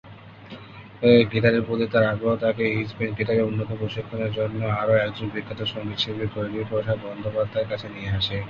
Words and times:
গিটারের 1.31 1.63
প্রতি 1.67 1.85
তার 1.93 2.05
আগ্রহ 2.05 2.33
তাকে 2.43 2.63
স্প্যানিশ 2.89 3.13
গিটারের 3.19 3.47
উন্নত 3.49 3.69
প্রশিক্ষণের 3.79 4.31
জন্য 4.37 4.59
আরও 4.81 4.93
একজন 4.97 5.27
বিখ্যাত 5.33 5.59
সংগীতশিল্পী 5.73 6.25
গৌরী 6.33 6.59
প্রসাদ 6.69 6.97
বন্দ্যোপাধ্যায়ের 7.03 7.69
কাছে 7.71 7.87
নিয়ে 7.89 8.11
আসে। 8.19 8.37